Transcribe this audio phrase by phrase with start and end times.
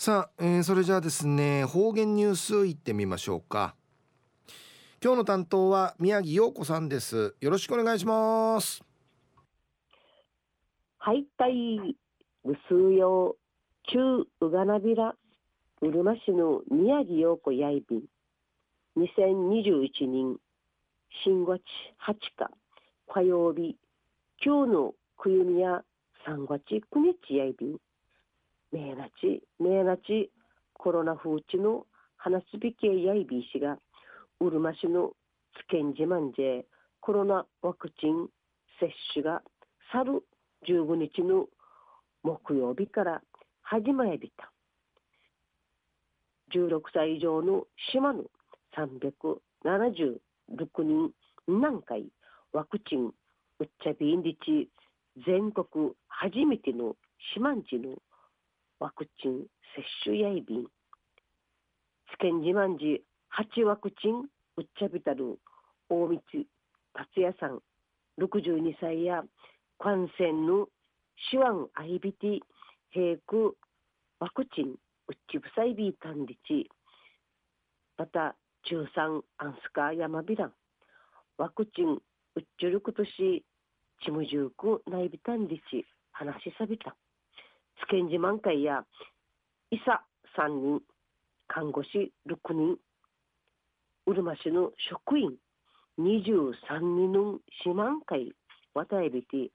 [0.00, 3.74] さあ、えー、それじゃあですね方言ニュースいってみましょうか。
[5.02, 7.34] 今日の担当は宮城陽子さんです。
[7.40, 8.80] よろしくお願いします。
[10.98, 11.96] はいたい
[12.44, 13.36] ぐすうよう
[13.92, 15.16] 中うがなびら
[15.82, 17.96] うるま市の宮城陽子やいび。
[17.96, 18.02] ん
[18.96, 20.36] 2021年
[21.24, 21.60] 新月
[22.06, 22.52] 8日
[23.12, 23.76] 火曜日
[24.40, 25.82] 今日のくゆみや
[26.24, 26.62] 3月
[26.94, 27.66] 9日やいび。
[27.66, 27.87] ん
[28.72, 30.30] めいなちめいなち
[30.74, 31.86] コロナ風地の
[32.16, 33.78] 話すびけやいびしが
[34.40, 35.12] うるま市の
[35.54, 36.64] つけんじまんじえ
[37.00, 38.28] コロナワクチン
[38.80, 39.42] 接種が
[39.92, 40.22] 去る
[40.68, 41.46] 15日の
[42.22, 43.22] 木曜日から
[43.62, 44.52] 始まりびた
[46.54, 48.24] 16歳以上の島の
[48.76, 50.18] 376
[50.82, 51.10] 人
[51.46, 52.06] 何回
[52.52, 53.12] ワクチン
[53.60, 54.68] うっちゃびんりち
[55.26, 56.94] 全国初めての
[57.34, 57.96] 島んじの
[58.80, 60.64] ワクチン接種やいびん。
[60.64, 63.02] つけんじまんじ
[63.58, 65.38] 8ワクチンうっちゃびたる
[65.88, 66.20] 大道
[66.94, 67.60] 達也さん。
[68.20, 69.22] 62歳や
[69.78, 70.68] 感染の
[71.30, 72.40] 手腕アイビティ
[72.90, 73.52] 平空
[74.20, 74.70] ワクチン
[75.08, 76.68] うっちぶさいびたんりち。
[77.96, 80.52] また中産アンスカー山ビラン
[81.36, 81.98] ワクチン
[82.36, 83.44] うっちゅるくとし
[84.04, 85.84] ちむじゅうくないびたんりち。
[86.12, 86.96] 話しさびた。
[87.82, 88.84] つけん自慢会や
[89.70, 90.02] 医者
[90.36, 90.80] 3人
[91.48, 92.76] 看護師6人
[94.06, 95.36] うるま市の職員
[95.98, 98.32] 23人の四万回
[98.74, 99.50] 渡えびて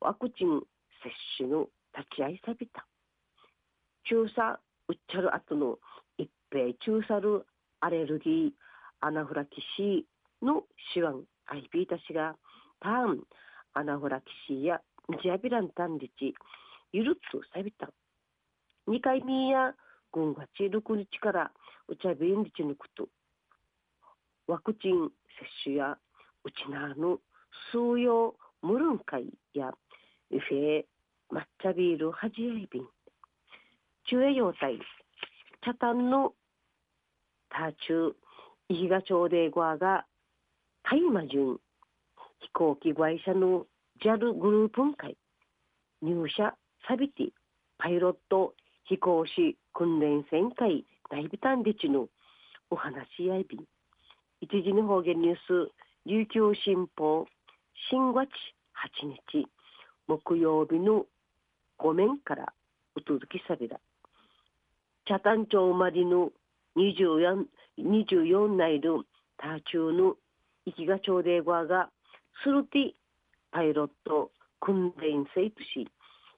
[0.00, 0.60] ワクチン
[1.02, 2.86] 接種の立ち会いさびた。
[4.08, 5.78] 注射うっちゃる後の
[6.18, 7.46] 一平注射る
[7.80, 8.50] アレルギー
[9.00, 12.36] アナフラキシーの手腕アイビーたちが
[12.80, 13.22] ターン
[13.74, 14.80] アナフラキシーや
[15.22, 16.34] ジアビランタンリチ
[17.02, 17.90] るっとさびた。
[18.88, 19.74] 2回目や
[20.12, 21.50] 軍がち6日から
[21.88, 23.08] うちゃびんりちぬくと。
[24.46, 25.96] ワクチン接種や
[26.44, 27.18] うちなの
[27.72, 29.72] 数用ムルン会や
[30.30, 30.84] ウフェ
[31.32, 32.86] 抹茶ビールはじやいびん。
[34.06, 34.78] 中営用体、
[35.64, 36.34] 茶炭の
[37.48, 38.14] タ中、
[38.68, 40.04] イヒガ町でごわが
[40.82, 41.58] 大麻順
[42.40, 43.66] 飛行機会社の
[44.04, 45.16] JAL グループ会
[46.02, 46.54] 入社
[46.88, 47.28] サビティ
[47.78, 52.08] パイロット飛行士訓練船会大ビタンデチの
[52.70, 53.58] お話し合いび
[54.40, 55.70] 一時の方言ニュース
[56.06, 57.26] 琉球新報
[57.90, 58.28] 新月
[59.02, 59.46] 8日。
[60.06, 61.06] 木曜日の
[61.78, 62.52] 5面から
[62.94, 63.80] お届けされた。
[65.06, 66.30] 茶炭町までの
[66.76, 67.46] 24,
[68.56, 69.04] 内の
[69.38, 70.16] 他中の
[70.66, 71.90] 生きが町でごが
[72.42, 72.90] スルティ
[73.50, 74.30] パイロット
[74.60, 75.88] 訓練生とし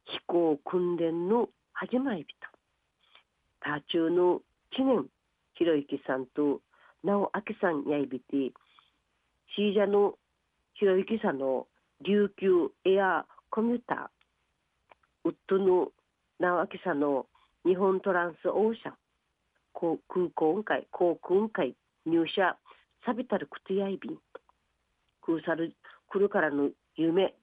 [0.07, 2.51] 飛行訓練の始まりびた。
[3.61, 4.41] 多中の
[4.77, 5.07] 知念
[5.55, 6.61] ひろゆきさんと
[7.03, 8.53] 直明さんやいびて、
[9.57, 10.15] シージャの
[10.75, 11.67] ひろゆきさんの
[12.03, 15.89] 琉球エアコミューター、ウッドの
[16.39, 17.27] 直明さんの
[17.65, 18.95] 日本トランスオーシャン、
[20.09, 21.75] 空港運会、航空運会、
[22.05, 22.57] 入社、
[23.05, 24.19] サビタルクティアイビン、
[25.23, 25.75] 空さる、
[26.09, 27.35] 来るからの夢、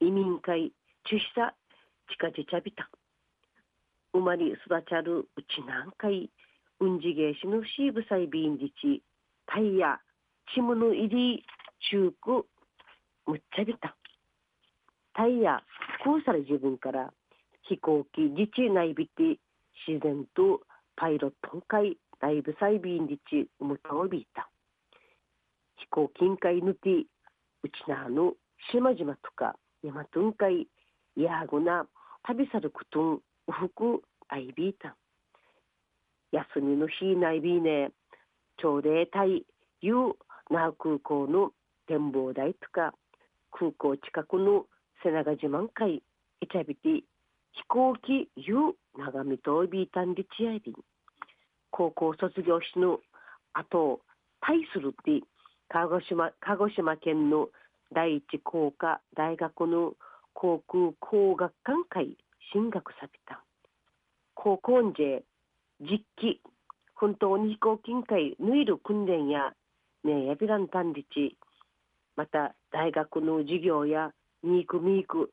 [0.00, 0.72] 移民会、
[1.04, 1.20] 中止
[2.08, 2.88] 近じちゃびた。
[4.12, 6.30] 生まり育ちゃるうち何回、
[6.80, 9.02] うんじげしのしぶさいびんじち、
[9.46, 10.00] タイヤ、
[10.54, 11.44] ちむの入り、
[11.90, 12.46] 中く、
[13.26, 13.96] むっちゃびた。
[15.14, 15.60] タイヤ、
[16.04, 17.12] こうされ自分から
[17.68, 19.38] 飛行機自治内びて、
[19.86, 20.60] 自然と
[20.96, 24.48] パイロット会内部サイビンリチうむたおびいた。
[25.76, 26.90] 飛行機会ぬて、
[27.62, 28.34] うちなあの
[28.72, 30.66] 島々とか、山とんかい、
[31.16, 31.86] やぐな
[32.28, 33.20] 旅さることんう
[33.52, 34.96] ふくあいびいた。
[36.30, 37.90] 休みの日ないびね
[38.58, 39.46] 朝礼隊
[39.80, 40.12] いう
[40.50, 41.52] 那空港の
[41.86, 42.92] 展望台とか
[43.50, 44.66] 空港近くの
[45.02, 46.02] 瀬長島会
[46.42, 47.02] いちゃびて
[47.52, 50.74] 飛行機いう長見とびいたんでちやいびん。
[51.70, 53.00] 高校卒業しの
[53.54, 54.00] あと
[54.42, 55.24] 対するって
[55.70, 57.48] 鹿児島鹿児島県の
[57.94, 59.94] 第一工科大学の
[60.40, 62.16] 航空工学館会
[62.52, 63.42] 進学さびた。
[64.36, 65.02] 高校んじ
[65.80, 66.40] 実機
[66.94, 69.52] 本当に飛行機会ぬいる訓練や
[70.04, 71.36] ねやびらんたんりち
[72.14, 74.12] また大学の授業や
[74.44, 75.32] ミークミーク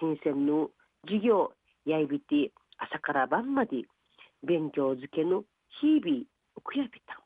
[0.00, 0.70] 新鮮の
[1.04, 1.52] 授業
[1.84, 3.82] やいびて朝から晩まで
[4.42, 5.44] 勉強づけの
[5.82, 6.24] 日々
[6.64, 7.20] くやびた。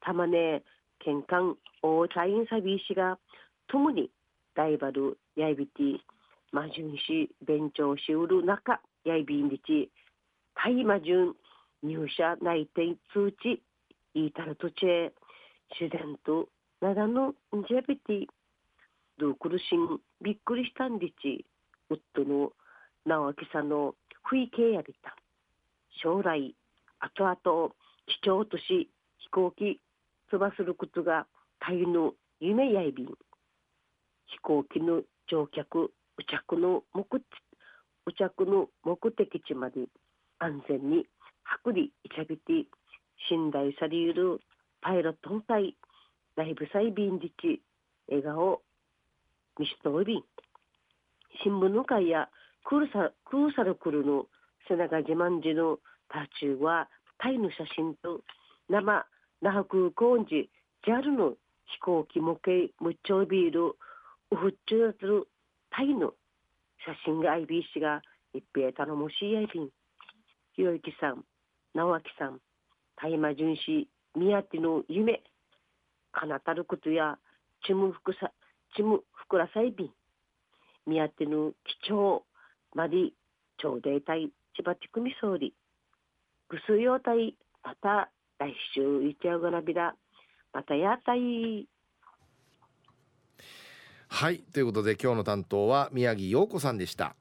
[0.00, 0.62] たまね
[1.04, 3.18] 喧嘩大隊員サビー氏が
[3.66, 4.10] 共に
[4.54, 5.82] ライバルやいびて
[6.56, 9.90] 魔順し勉強しうる中やいびんりち
[10.54, 11.34] 大魔順
[11.82, 13.60] 入社内定通知
[14.14, 15.12] いたる土地へ
[15.78, 16.48] 自然と
[16.80, 17.34] なだのん
[17.68, 18.26] じゃべて
[19.18, 21.44] どう苦しんびっくりしたんでち
[21.90, 22.52] 夫の
[23.04, 23.94] 直樹さんの
[24.24, 25.14] 不意形やびた。
[26.02, 26.54] 将来
[27.00, 27.72] 後々
[28.22, 28.88] 貴重とし
[29.18, 29.78] 飛行機
[30.30, 31.26] 飛ばすることが
[31.60, 33.08] 大の夢やいびん。
[33.08, 33.14] 飛
[34.40, 37.06] 行機の乗客う着の目
[38.06, 39.86] う着の目的地まで
[40.38, 41.06] 安全に
[41.64, 42.66] 薄利いちゃびて
[43.28, 44.40] 信頼される
[44.80, 45.76] パイロット本体
[46.36, 47.62] 内部細便自治
[48.08, 48.62] 笑顔
[49.58, 50.22] ミストビン
[51.42, 52.28] 新聞の会や
[52.64, 54.26] クーサクーサルクルの
[54.68, 55.78] 背中自慢時の
[56.08, 58.20] タチューはタイの写真と
[58.68, 59.06] 生
[59.42, 60.50] 那覇空港時
[60.86, 61.34] JAL の
[61.66, 63.76] 飛行機模型無調ビール
[64.30, 65.28] ウフチューする
[65.76, 66.14] タイの
[66.86, 68.00] 写真が IBC が
[68.32, 69.68] 一平頼もしいやいびん
[70.54, 71.22] ひろゆきさん
[71.74, 72.40] 直明さん
[72.96, 75.22] 大麻巡視宮手の夢
[76.12, 77.18] かなたることや
[77.66, 78.32] ちむふくさ
[78.74, 79.90] ちむふくらさいびん
[80.86, 81.52] 宮手の
[81.84, 82.22] 貴重
[82.74, 83.12] まで
[83.58, 85.52] 朝礼隊千葉地組総理
[86.48, 89.94] ぐすよう隊また来週いちゃうがなびら
[90.54, 91.68] またやたい
[94.08, 94.38] はい。
[94.38, 97.16] ということで今日の担当は宮城陽子さんでした。